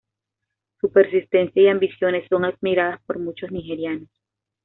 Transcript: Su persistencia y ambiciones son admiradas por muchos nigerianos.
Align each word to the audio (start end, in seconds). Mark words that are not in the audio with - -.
Su 0.79 0.91
persistencia 0.91 1.61
y 1.61 1.67
ambiciones 1.67 2.25
son 2.27 2.43
admiradas 2.43 2.99
por 3.05 3.19
muchos 3.19 3.51
nigerianos. 3.51 4.09